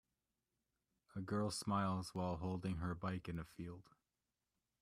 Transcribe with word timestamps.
A 1.15 1.21
girl 1.21 1.51
smiles 1.51 2.15
while 2.15 2.37
holding 2.37 2.77
her 2.77 2.95
bike 2.95 3.29
in 3.29 3.37
a 3.37 3.45
field. 3.45 3.83